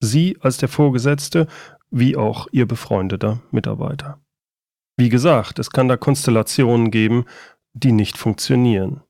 Sie 0.00 0.38
als 0.40 0.56
der 0.56 0.68
Vorgesetzte, 0.68 1.46
wie 1.90 2.16
auch 2.16 2.48
ihr 2.50 2.66
befreundeter 2.66 3.42
Mitarbeiter. 3.50 4.20
Wie 4.96 5.10
gesagt, 5.10 5.58
es 5.58 5.70
kann 5.70 5.88
da 5.88 5.96
Konstellationen 5.96 6.90
geben, 6.90 7.26
die 7.74 7.92
nicht 7.92 8.16
funktionieren. 8.16 9.02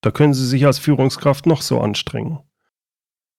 Da 0.00 0.10
können 0.10 0.34
Sie 0.34 0.46
sich 0.46 0.64
als 0.64 0.78
Führungskraft 0.78 1.46
noch 1.46 1.60
so 1.60 1.80
anstrengen. 1.80 2.38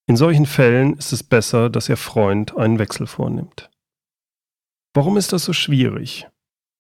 In 0.08 0.18
solchen 0.18 0.46
Fällen 0.46 0.98
ist 0.98 1.12
es 1.14 1.24
besser, 1.24 1.70
dass 1.70 1.90
Ihr 1.90 1.98
Freund 1.98 2.56
einen 2.56 2.78
Wechsel 2.78 3.08
vornimmt. 3.08 3.72
Warum 4.94 5.18
ist 5.18 5.34
das 5.34 5.46
so 5.46 5.54
schwierig? 5.54 6.28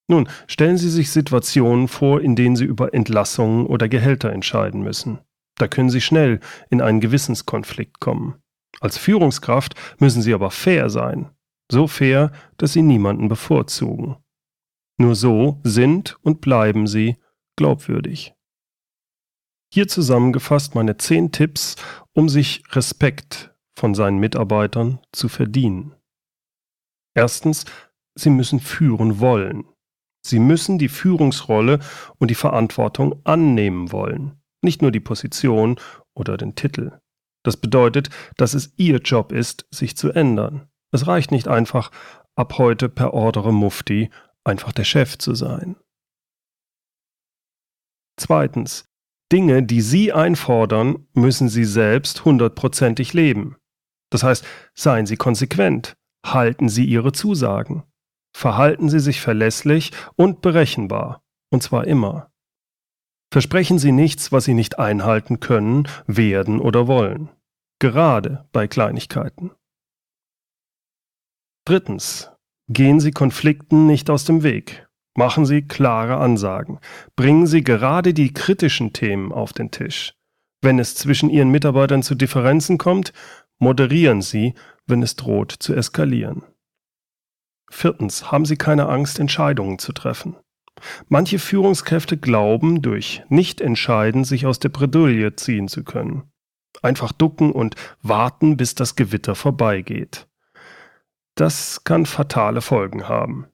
Nun, 0.07 0.29
stellen 0.45 0.77
Sie 0.77 0.89
sich 0.91 1.09
Situationen 1.09 1.87
vor, 1.87 2.21
in 2.21 2.35
denen 2.35 2.55
Sie 2.55 2.65
über 2.65 2.93
Entlassungen 2.93 3.65
oder 3.65 3.89
Gehälter 3.89 4.31
entscheiden 4.31 4.83
müssen. 4.83 5.19
Da 5.57 5.67
können 5.67 5.89
Sie 5.89 6.01
schnell 6.01 6.39
in 6.69 6.81
einen 6.81 6.99
Gewissenskonflikt 6.99 7.99
kommen. 7.99 8.35
Als 8.79 8.97
Führungskraft 8.99 9.73
müssen 9.99 10.21
Sie 10.21 10.33
aber 10.33 10.51
fair 10.51 10.89
sein. 10.91 11.31
So 11.71 11.87
fair, 11.87 12.31
dass 12.57 12.73
Sie 12.73 12.83
niemanden 12.83 13.27
bevorzugen. 13.27 14.17
Nur 14.97 15.15
so 15.15 15.59
sind 15.63 16.17
und 16.21 16.41
bleiben 16.41 16.85
Sie 16.85 17.17
glaubwürdig. 17.55 18.34
Hier 19.75 19.89
zusammengefasst 19.89 20.73
meine 20.73 20.95
zehn 20.95 21.33
Tipps, 21.33 21.75
um 22.13 22.29
sich 22.29 22.63
Respekt 22.73 23.53
von 23.77 23.93
seinen 23.93 24.19
Mitarbeitern 24.19 25.01
zu 25.11 25.27
verdienen. 25.27 25.93
Erstens, 27.13 27.65
sie 28.17 28.29
müssen 28.29 28.61
führen 28.61 29.19
wollen. 29.19 29.65
Sie 30.25 30.39
müssen 30.39 30.77
die 30.77 30.87
Führungsrolle 30.87 31.79
und 32.19 32.31
die 32.31 32.35
Verantwortung 32.35 33.19
annehmen 33.25 33.91
wollen, 33.91 34.41
nicht 34.61 34.81
nur 34.81 34.91
die 34.91 35.01
Position 35.01 35.77
oder 36.13 36.37
den 36.37 36.55
Titel. 36.55 36.97
Das 37.43 37.57
bedeutet, 37.57 38.09
dass 38.37 38.53
es 38.53 38.73
Ihr 38.77 38.99
Job 38.99 39.33
ist, 39.33 39.67
sich 39.71 39.97
zu 39.97 40.09
ändern. 40.09 40.69
Es 40.93 41.05
reicht 41.05 41.31
nicht 41.31 41.49
einfach, 41.49 41.91
ab 42.37 42.59
heute 42.59 42.87
per 42.87 43.13
Ordere 43.13 43.51
Mufti 43.51 44.09
einfach 44.45 44.71
der 44.71 44.85
Chef 44.85 45.17
zu 45.17 45.35
sein. 45.35 45.75
Zweitens. 48.15 48.85
Dinge, 49.31 49.63
die 49.63 49.81
Sie 49.81 50.13
einfordern, 50.13 51.07
müssen 51.13 51.49
Sie 51.49 51.65
selbst 51.65 52.25
hundertprozentig 52.25 53.13
leben. 53.13 53.57
Das 54.11 54.23
heißt, 54.23 54.45
seien 54.73 55.05
Sie 55.05 55.17
konsequent, 55.17 55.95
halten 56.25 56.69
Sie 56.69 56.85
Ihre 56.85 57.11
Zusagen, 57.11 57.83
verhalten 58.35 58.89
Sie 58.89 58.99
sich 58.99 59.21
verlässlich 59.21 59.91
und 60.15 60.41
berechenbar, 60.41 61.23
und 61.49 61.63
zwar 61.63 61.87
immer. 61.87 62.31
Versprechen 63.31 63.79
Sie 63.79 63.91
nichts, 63.91 64.31
was 64.31 64.45
Sie 64.45 64.53
nicht 64.53 64.77
einhalten 64.79 65.39
können, 65.39 65.87
werden 66.05 66.61
oder 66.61 66.87
wollen, 66.87 67.29
gerade 67.79 68.47
bei 68.51 68.67
Kleinigkeiten. 68.67 69.51
Drittens. 71.65 72.31
Gehen 72.67 72.99
Sie 72.99 73.11
Konflikten 73.11 73.85
nicht 73.85 74.09
aus 74.09 74.25
dem 74.25 74.41
Weg. 74.41 74.87
Machen 75.15 75.45
Sie 75.45 75.61
klare 75.61 76.17
Ansagen. 76.17 76.79
Bringen 77.15 77.47
Sie 77.47 77.63
gerade 77.63 78.13
die 78.13 78.33
kritischen 78.33 78.91
Themen 78.91 79.31
auf 79.31 79.53
den 79.53 79.71
Tisch. 79.71 80.13
Wenn 80.61 80.77
es 80.77 80.95
zwischen 80.95 81.29
Ihren 81.29 81.49
Mitarbeitern 81.49 82.03
zu 82.03 82.15
Differenzen 82.15 82.77
kommt, 82.77 83.13
moderieren 83.57 84.21
Sie, 84.21 84.55
wenn 84.87 85.01
es 85.01 85.15
droht 85.15 85.51
zu 85.51 85.73
eskalieren. 85.73 86.43
Viertens, 87.69 88.31
haben 88.31 88.45
Sie 88.45 88.57
keine 88.57 88.89
Angst, 88.89 89.19
Entscheidungen 89.19 89.79
zu 89.79 89.93
treffen. 89.93 90.35
Manche 91.07 91.39
Führungskräfte 91.39 92.17
glauben, 92.17 92.81
durch 92.81 93.23
Nichtentscheiden 93.29 94.25
sich 94.25 94.45
aus 94.45 94.59
der 94.59 94.69
Bredouille 94.69 95.35
ziehen 95.35 95.69
zu 95.69 95.83
können. 95.83 96.23
Einfach 96.81 97.13
ducken 97.13 97.53
und 97.53 97.75
warten, 98.01 98.57
bis 98.57 98.75
das 98.75 98.95
Gewitter 98.95 99.35
vorbeigeht. 99.35 100.27
Das 101.35 101.83
kann 101.85 102.05
fatale 102.05 102.61
Folgen 102.61 103.07
haben. 103.07 103.47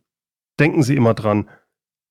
Denken 0.61 0.83
Sie 0.83 0.95
immer 0.95 1.15
dran, 1.15 1.49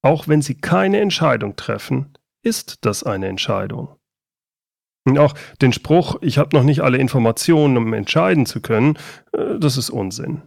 auch 0.02 0.26
wenn 0.26 0.42
Sie 0.42 0.56
keine 0.56 0.98
Entscheidung 0.98 1.54
treffen, 1.54 2.18
ist 2.42 2.84
das 2.84 3.04
eine 3.04 3.28
Entscheidung. 3.28 3.94
Und 5.06 5.20
auch 5.20 5.34
den 5.62 5.72
Spruch, 5.72 6.16
ich 6.20 6.36
habe 6.36 6.56
noch 6.56 6.64
nicht 6.64 6.80
alle 6.80 6.98
Informationen, 6.98 7.76
um 7.76 7.92
entscheiden 7.92 8.46
zu 8.46 8.60
können, 8.60 8.98
äh, 9.30 9.56
das 9.60 9.76
ist 9.76 9.88
Unsinn. 9.88 10.42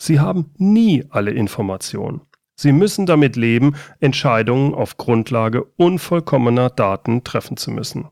Sie 0.00 0.20
haben 0.20 0.54
nie 0.56 1.04
alle 1.10 1.32
Informationen. 1.32 2.20
Sie 2.54 2.70
müssen 2.70 3.06
damit 3.06 3.34
leben, 3.34 3.74
Entscheidungen 3.98 4.72
auf 4.72 4.96
Grundlage 4.96 5.64
unvollkommener 5.64 6.70
Daten 6.70 7.24
treffen 7.24 7.56
zu 7.56 7.72
müssen. 7.72 8.08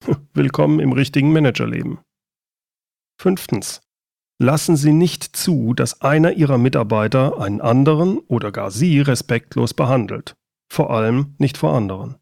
Willkommen 0.32 0.80
im 0.80 0.92
richtigen 0.92 1.34
Managerleben. 1.34 1.98
Fünftens. 3.20 3.82
Lassen 4.42 4.74
Sie 4.74 4.94
nicht 4.94 5.36
zu, 5.36 5.74
dass 5.74 6.00
einer 6.00 6.32
Ihrer 6.32 6.56
Mitarbeiter 6.56 7.38
einen 7.38 7.60
anderen 7.60 8.20
oder 8.20 8.52
gar 8.52 8.70
Sie 8.70 8.98
respektlos 9.02 9.74
behandelt. 9.74 10.34
Vor 10.72 10.88
allem 10.88 11.34
nicht 11.36 11.58
vor 11.58 11.74
anderen. 11.74 12.16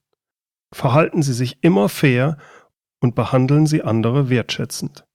Verhalten 0.74 1.22
Sie 1.22 1.32
sich 1.32 1.62
immer 1.62 1.88
fair 1.88 2.36
und 2.98 3.14
behandeln 3.14 3.66
Sie 3.66 3.82
andere 3.82 4.30
wertschätzend. 4.30 5.06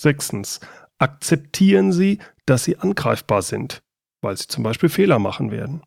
Sechstens. 0.00 0.60
Akzeptieren 0.96 1.92
Sie, 1.92 2.18
dass 2.46 2.64
Sie 2.64 2.78
angreifbar 2.78 3.42
sind, 3.42 3.82
weil 4.22 4.38
Sie 4.38 4.46
zum 4.46 4.64
Beispiel 4.64 4.88
Fehler 4.88 5.18
machen 5.18 5.50
werden. 5.50 5.82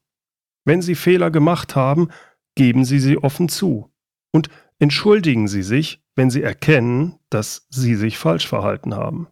Wenn 0.64 0.84
Sie 0.84 0.94
Fehler 0.94 1.32
gemacht 1.32 1.76
haben, 1.76 2.10
geben 2.54 2.86
Sie 2.86 3.00
sie 3.00 3.18
offen 3.18 3.50
zu 3.50 3.92
und 4.32 4.52
entschuldigen 4.78 5.48
Sie 5.48 5.64
sich, 5.64 6.04
wenn 6.16 6.30
Sie 6.30 6.44
erkennen, 6.44 7.18
dass 7.32 7.66
Sie 7.72 7.96
sich 7.96 8.20
falsch 8.20 8.48
verhalten 8.48 8.94
haben 8.94 9.28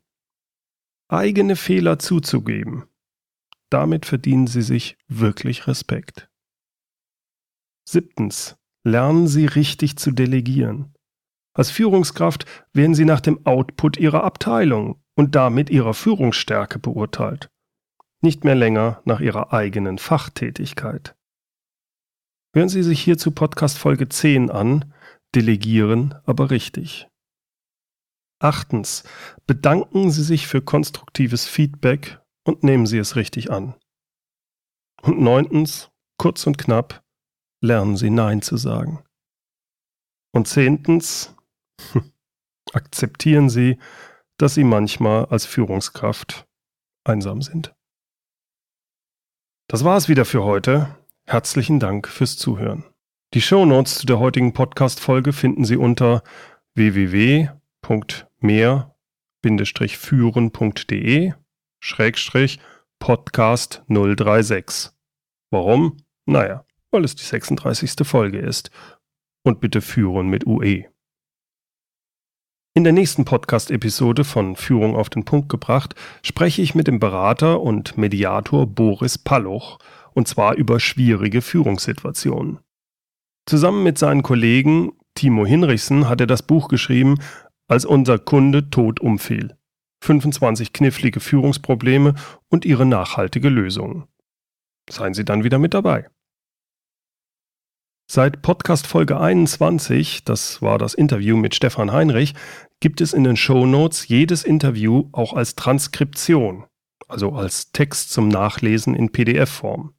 eigene 1.08 1.56
Fehler 1.56 2.00
zuzugeben. 2.00 2.86
Damit 3.70 4.06
verdienen 4.06 4.48
Sie 4.48 4.62
sich 4.62 4.98
wirklich 5.08 5.68
Respekt. 5.68 6.30
Siebtens. 7.88 8.58
Lernen 8.84 9.28
Sie 9.28 9.46
richtig 9.46 9.98
zu 9.98 10.12
delegieren. 10.12 10.94
Als 11.54 11.72
Führungskraft 11.72 12.46
werden 12.72 12.96
Sie 12.96 13.04
nach 13.04 13.20
dem 13.20 13.46
Output 13.46 13.98
Ihrer 13.98 14.24
Abteilung 14.24 15.02
und 15.16 15.36
damit 15.36 15.70
Ihrer 15.70 15.94
Führungsstärke 15.94 16.80
beurteilt, 16.80 17.50
nicht 18.22 18.46
mehr 18.46 18.56
länger 18.56 19.02
nach 19.04 19.20
Ihrer 19.20 19.52
eigenen 19.52 19.98
Fachtätigkeit. 19.98 21.16
Hören 22.54 22.70
Sie 22.70 22.84
sich 22.84 23.02
hierzu 23.02 23.32
Podcast 23.32 23.78
Folge 23.78 24.08
10 24.08 24.50
an, 24.52 24.94
Delegieren 25.36 26.16
aber 26.26 26.50
richtig. 26.52 27.08
Achtens, 28.40 29.04
bedanken 29.48 30.12
Sie 30.12 30.24
sich 30.24 30.48
für 30.48 30.62
konstruktives 30.62 31.48
Feedback 31.48 32.20
und 32.44 32.64
nehmen 32.64 32.86
Sie 32.86 33.00
es 33.00 33.16
richtig 33.16 33.52
an. 33.52 33.74
Und 35.02 35.20
neuntens, 35.20 35.90
kurz 36.18 36.46
und 36.46 36.58
knapp, 36.58 37.04
lernen 37.62 37.98
Sie 37.98 38.12
Nein 38.12 38.44
zu 38.44 38.58
sagen. 38.58 39.04
Und 40.32 40.48
zehntens, 40.48 41.36
akzeptieren 42.74 43.50
Sie, 43.50 43.80
dass 44.38 44.54
Sie 44.54 44.64
manchmal 44.64 45.26
als 45.26 45.48
Führungskraft 45.48 46.48
einsam 47.04 47.42
sind. 47.42 47.74
Das 49.68 49.84
war 49.84 49.98
es 49.98 50.10
wieder 50.10 50.26
für 50.26 50.44
heute. 50.44 50.96
Herzlichen 51.26 51.80
Dank 51.80 52.08
fürs 52.08 52.38
Zuhören. 52.38 52.84
Die 53.34 53.42
Show 53.42 53.66
Notes 53.66 53.96
zu 53.96 54.06
der 54.06 54.20
heutigen 54.20 54.54
Podcast-Folge 54.54 55.34
finden 55.34 55.66
Sie 55.66 55.76
unter 55.76 56.24
www 56.76 57.50
mehr-führen.de 58.40 61.34
Schrägstrich 61.80 62.60
Podcast 63.00 63.84
036. 63.88 64.92
Warum? 65.52 65.98
Naja, 66.26 66.66
weil 66.92 67.06
es 67.06 67.16
die 67.16 67.24
36. 67.24 68.08
Folge 68.08 68.40
ist. 68.40 68.72
Und 69.44 69.62
bitte 69.62 69.82
führen 69.82 70.28
mit 70.28 70.46
UE. 70.46 70.86
In 72.74 72.84
der 72.84 72.94
nächsten 72.94 73.26
Podcast-Episode 73.26 74.24
von 74.24 74.56
Führung 74.56 74.96
auf 74.96 75.10
den 75.10 75.26
Punkt 75.26 75.50
gebracht 75.50 75.96
spreche 76.22 76.62
ich 76.62 76.76
mit 76.76 76.88
dem 76.88 77.00
Berater 77.00 77.62
und 77.62 77.98
Mediator 77.98 78.68
Boris 78.68 79.18
Palloch 79.18 79.80
und 80.14 80.28
zwar 80.28 80.56
über 80.56 80.80
schwierige 80.80 81.42
Führungssituationen. 81.42 82.60
Zusammen 83.48 83.84
mit 83.84 83.98
seinen 83.98 84.22
Kollegen 84.22 84.92
Timo 85.16 85.46
Hinrichsen 85.46 86.08
hat 86.08 86.22
er 86.22 86.28
das 86.28 86.44
Buch 86.44 86.68
geschrieben 86.68 87.18
als 87.68 87.86
unser 87.86 88.20
Kunde 88.20 88.70
tot 88.70 89.00
umfiel. 89.00 89.58
25 90.04 90.74
knifflige 90.74 91.20
Führungsprobleme 91.20 92.16
und 92.50 92.66
ihre 92.66 92.86
nachhaltige 92.86 93.50
Lösung. 93.50 94.08
Seien 94.90 95.14
Sie 95.14 95.26
dann 95.26 95.44
wieder 95.44 95.60
mit 95.60 95.74
dabei. 95.74 96.10
Seit 98.10 98.42
Podcast 98.42 98.88
Folge 98.88 99.20
21, 99.20 100.24
das 100.24 100.62
war 100.62 100.78
das 100.78 100.94
Interview 100.94 101.36
mit 101.36 101.56
Stefan 101.56 101.92
Heinrich, 101.92 102.36
gibt 102.80 103.02
es 103.02 103.12
in 103.12 103.26
den 103.26 103.36
Show 103.36 103.66
Notes 103.66 104.08
jedes 104.08 104.46
Interview 104.46 105.10
auch 105.12 105.34
als 105.34 105.56
Transkription, 105.56 106.64
also 107.10 107.34
als 107.34 107.74
Text 107.74 108.12
zum 108.12 108.30
Nachlesen 108.30 108.96
in 108.96 109.12
PDF-Form. 109.12 109.94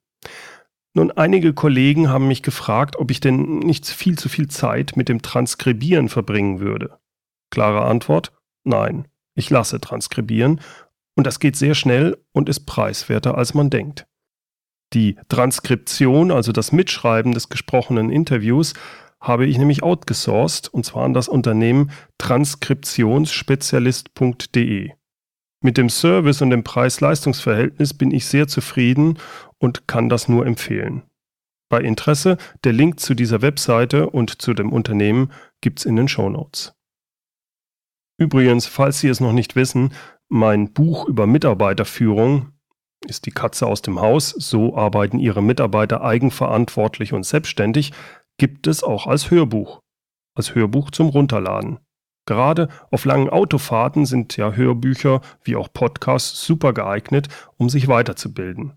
Nun, 0.94 1.10
einige 1.10 1.52
Kollegen 1.52 2.08
haben 2.08 2.28
mich 2.28 2.42
gefragt, 2.42 2.96
ob 2.96 3.10
ich 3.10 3.20
denn 3.20 3.58
nicht 3.58 3.86
viel 3.86 4.16
zu 4.16 4.30
viel 4.30 4.48
Zeit 4.48 4.96
mit 4.96 5.10
dem 5.10 5.20
Transkribieren 5.20 6.08
verbringen 6.08 6.60
würde. 6.60 6.97
Klare 7.50 7.84
Antwort, 7.84 8.32
nein, 8.64 9.08
ich 9.34 9.50
lasse 9.50 9.80
transkribieren 9.80 10.60
und 11.16 11.26
das 11.26 11.40
geht 11.40 11.56
sehr 11.56 11.74
schnell 11.74 12.16
und 12.32 12.48
ist 12.48 12.66
preiswerter, 12.66 13.36
als 13.36 13.54
man 13.54 13.70
denkt. 13.70 14.06
Die 14.94 15.16
Transkription, 15.28 16.30
also 16.30 16.52
das 16.52 16.70
Mitschreiben 16.72 17.32
des 17.32 17.48
gesprochenen 17.48 18.10
Interviews, 18.10 18.74
habe 19.20 19.46
ich 19.46 19.58
nämlich 19.58 19.82
outgesourced 19.82 20.72
und 20.72 20.84
zwar 20.84 21.04
an 21.04 21.12
das 21.12 21.26
Unternehmen 21.28 21.90
transkriptionsspezialist.de. 22.18 24.92
Mit 25.60 25.76
dem 25.76 25.90
Service 25.90 26.40
und 26.40 26.50
dem 26.50 26.62
Preis-Leistungs-Verhältnis 26.62 27.94
bin 27.94 28.12
ich 28.12 28.26
sehr 28.26 28.46
zufrieden 28.46 29.18
und 29.58 29.88
kann 29.88 30.08
das 30.08 30.28
nur 30.28 30.46
empfehlen. 30.46 31.02
Bei 31.68 31.80
Interesse, 31.80 32.36
der 32.64 32.72
Link 32.72 33.00
zu 33.00 33.14
dieser 33.14 33.42
Webseite 33.42 34.08
und 34.08 34.40
zu 34.40 34.54
dem 34.54 34.72
Unternehmen 34.72 35.32
gibt's 35.60 35.84
in 35.84 35.96
den 35.96 36.08
Show 36.08 36.30
Notes. 36.30 36.74
Übrigens, 38.18 38.66
falls 38.66 39.00
Sie 39.00 39.08
es 39.08 39.20
noch 39.20 39.32
nicht 39.32 39.56
wissen, 39.56 39.92
mein 40.28 40.72
Buch 40.72 41.06
über 41.06 41.26
Mitarbeiterführung 41.26 42.52
ist 43.06 43.26
die 43.26 43.30
Katze 43.30 43.66
aus 43.66 43.80
dem 43.80 44.00
Haus, 44.00 44.30
so 44.30 44.76
arbeiten 44.76 45.20
Ihre 45.20 45.42
Mitarbeiter 45.42 46.02
eigenverantwortlich 46.02 47.12
und 47.12 47.24
selbstständig, 47.24 47.92
gibt 48.36 48.66
es 48.66 48.82
auch 48.82 49.06
als 49.06 49.30
Hörbuch. 49.30 49.80
Als 50.34 50.54
Hörbuch 50.54 50.90
zum 50.90 51.08
Runterladen. 51.08 51.78
Gerade 52.26 52.68
auf 52.90 53.04
langen 53.04 53.30
Autofahrten 53.30 54.04
sind 54.04 54.36
ja 54.36 54.52
Hörbücher 54.52 55.22
wie 55.42 55.56
auch 55.56 55.72
Podcasts 55.72 56.44
super 56.44 56.74
geeignet, 56.74 57.28
um 57.56 57.70
sich 57.70 57.88
weiterzubilden. 57.88 58.74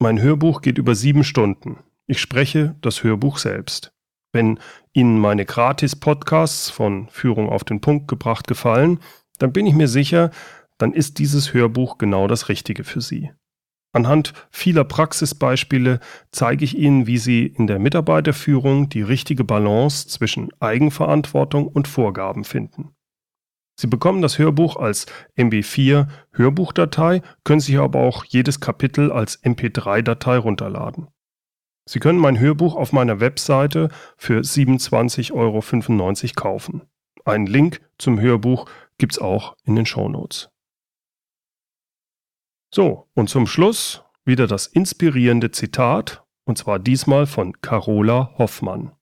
Mein 0.00 0.20
Hörbuch 0.20 0.60
geht 0.60 0.78
über 0.78 0.94
sieben 0.94 1.22
Stunden. 1.22 1.78
Ich 2.06 2.20
spreche 2.20 2.74
das 2.80 3.04
Hörbuch 3.04 3.38
selbst. 3.38 3.93
Wenn 4.34 4.58
Ihnen 4.92 5.20
meine 5.20 5.44
Gratis-Podcasts 5.44 6.68
von 6.68 7.08
Führung 7.08 7.48
auf 7.48 7.62
den 7.62 7.80
Punkt 7.80 8.08
gebracht 8.08 8.48
gefallen, 8.48 8.98
dann 9.38 9.52
bin 9.52 9.64
ich 9.64 9.74
mir 9.74 9.86
sicher, 9.86 10.32
dann 10.76 10.92
ist 10.92 11.20
dieses 11.20 11.54
Hörbuch 11.54 11.98
genau 11.98 12.26
das 12.26 12.48
Richtige 12.48 12.82
für 12.82 13.00
Sie. 13.00 13.30
Anhand 13.92 14.32
vieler 14.50 14.82
Praxisbeispiele 14.82 16.00
zeige 16.32 16.64
ich 16.64 16.76
Ihnen, 16.76 17.06
wie 17.06 17.18
Sie 17.18 17.46
in 17.46 17.68
der 17.68 17.78
Mitarbeiterführung 17.78 18.88
die 18.88 19.02
richtige 19.02 19.44
Balance 19.44 20.08
zwischen 20.08 20.48
Eigenverantwortung 20.58 21.68
und 21.68 21.86
Vorgaben 21.86 22.42
finden. 22.42 22.90
Sie 23.78 23.86
bekommen 23.86 24.20
das 24.20 24.40
Hörbuch 24.40 24.74
als 24.74 25.06
MB4 25.36 26.08
Hörbuchdatei, 26.32 27.22
können 27.44 27.60
sich 27.60 27.78
aber 27.78 28.00
auch 28.00 28.24
jedes 28.24 28.58
Kapitel 28.58 29.12
als 29.12 29.40
MP3-Datei 29.44 30.38
runterladen. 30.38 31.06
Sie 31.86 32.00
können 32.00 32.18
mein 32.18 32.38
Hörbuch 32.38 32.76
auf 32.76 32.92
meiner 32.92 33.20
Webseite 33.20 33.90
für 34.16 34.40
27,95 34.40 35.32
Euro 35.32 36.32
kaufen. 36.34 36.82
Einen 37.24 37.46
Link 37.46 37.80
zum 37.98 38.20
Hörbuch 38.20 38.66
gibt's 38.98 39.18
auch 39.18 39.56
in 39.64 39.76
den 39.76 39.86
Shownotes. 39.86 40.50
So, 42.72 43.08
und 43.14 43.28
zum 43.28 43.46
Schluss 43.46 44.02
wieder 44.24 44.46
das 44.46 44.66
inspirierende 44.66 45.50
Zitat, 45.50 46.24
und 46.44 46.58
zwar 46.58 46.78
diesmal 46.78 47.26
von 47.26 47.60
Carola 47.60 48.34
Hoffmann. 48.38 48.92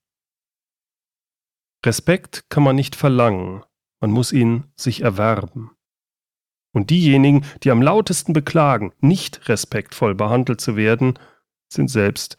Respekt 1.85 2.49
kann 2.49 2.63
man 2.63 2.77
nicht 2.77 2.95
verlangen, 2.95 3.65
man 4.01 4.11
muss 4.11 4.33
ihn 4.33 4.65
sich 4.77 5.03
erwerben. 5.03 5.71
Und 6.75 6.91
diejenigen, 6.91 7.45
die 7.63 7.71
am 7.71 7.83
lautesten 7.83 8.33
beklagen, 8.33 8.93
nicht 9.01 9.49
respektvoll 9.49 10.15
behandelt 10.15 10.61
zu 10.61 10.77
werden, 10.77 11.19
sind 11.69 11.89
selbst 11.89 12.39